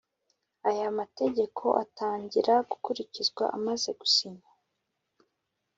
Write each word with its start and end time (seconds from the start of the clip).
Aya 0.69 0.87
mategeko 0.99 1.65
atangira 1.83 2.53
gukurikizwa 2.69 3.43
amaze 3.57 3.89
gusinywa 3.99 4.49